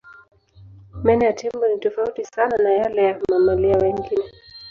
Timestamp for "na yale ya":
2.57-3.19